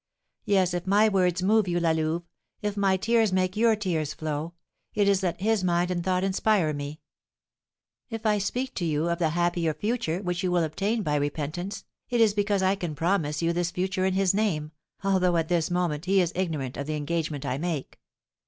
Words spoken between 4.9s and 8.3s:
it is that his mind and thought inspire me. If